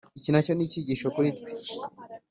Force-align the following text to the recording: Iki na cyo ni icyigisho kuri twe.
Iki 0.17 0.29
na 0.31 0.43
cyo 0.45 0.51
ni 0.53 0.63
icyigisho 0.67 1.07
kuri 1.15 1.29
twe. 1.37 1.51